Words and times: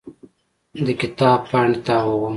د 0.85 0.87
کتاب 1.01 1.39
پاڼې 1.49 1.77
تاووم. 1.85 2.23